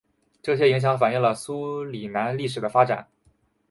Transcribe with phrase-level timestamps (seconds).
[0.41, 3.07] 这些影响反映了苏里南历史的发展。